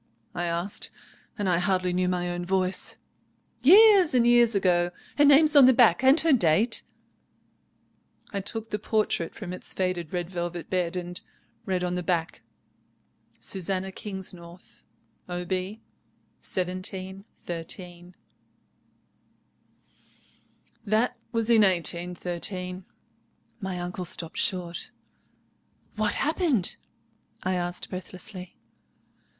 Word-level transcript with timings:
I 0.33 0.45
asked, 0.45 0.89
and 1.37 1.47
I 1.47 1.59
hardly 1.59 1.93
knew 1.93 2.09
my 2.09 2.27
own 2.27 2.43
voice. 2.43 2.97
"'Years 3.61 4.15
and 4.15 4.25
years 4.25 4.55
ago! 4.55 4.89
Her 5.19 5.25
name's 5.25 5.55
on 5.55 5.65
the 5.67 5.73
back 5.75 6.03
and 6.03 6.19
her 6.21 6.33
date——' 6.33 6.81
"I 8.33 8.39
took 8.41 8.71
the 8.71 8.79
portrait 8.79 9.35
from 9.35 9.53
its 9.53 9.71
faded 9.73 10.11
red 10.11 10.27
velvet 10.27 10.71
bed, 10.71 10.95
and 10.95 11.21
read 11.67 11.83
on 11.83 11.93
the 11.93 12.01
back—'Susannah 12.01 13.91
Kingsnorth, 13.91 14.83
Ob. 15.29 15.51
1713.' 15.51 18.13
"That 20.83 21.15
was 21.31 21.49
in 21.51 21.61
1813." 21.61 22.85
My 23.59 23.79
uncle 23.79 24.05
stopped 24.05 24.39
short. 24.39 24.89
"What 25.95 26.15
happened?" 26.15 26.75
I 27.43 27.53
asked 27.53 27.91
breathlessly. 27.91 28.57